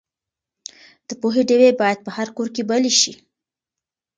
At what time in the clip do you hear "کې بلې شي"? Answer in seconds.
2.55-3.13